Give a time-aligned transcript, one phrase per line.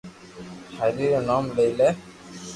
[0.79, 1.89] ھري رو نوم لي